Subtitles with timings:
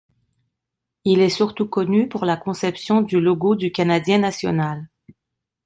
[1.05, 4.89] Il est surtout connu pour la conception du logo du Canadien National.